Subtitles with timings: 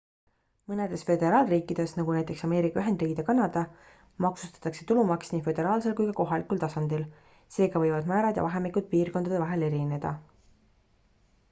[0.69, 3.63] mõnedes föderaalriikides nagu näiteks ameerika ühendriigid ja kanada
[4.27, 7.05] maksustatakse tulumaks nii föderaalsel kui ka kohalikul tasandil
[7.59, 10.17] seega võivad määrad ja vahemikud piirkondade vahel erineda